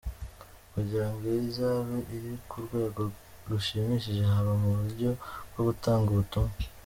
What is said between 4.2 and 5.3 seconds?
haba mu buryo